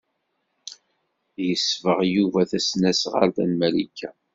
[1.47, 4.09] Yesbeɣ Yuba tasnasɣalt n Malika.